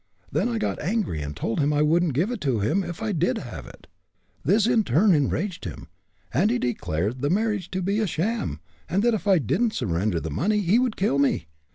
[0.31, 3.11] Then I got angry and told him I wouldn't give it to him, if I
[3.11, 3.85] did have it.
[4.43, 5.89] This in turn enraged him,
[6.33, 10.19] and he declared the marriage to be a sham, and that if I didn't surrender
[10.19, 11.45] the money he would kill me.